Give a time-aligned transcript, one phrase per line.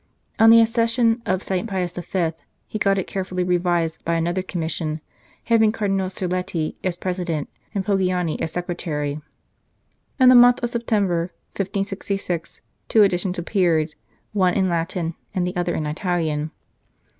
[0.39, 1.69] On the accession of St.
[1.69, 2.31] Pius V.,
[2.67, 4.99] he got it carefully revised by another Commission,
[5.43, 9.21] having Cardinal Serletti as President, and Pogiani as Secretary.
[10.19, 13.93] In the month of September, 1566, two editions appeared,
[14.33, 16.49] one in Latin, and the other in Italian.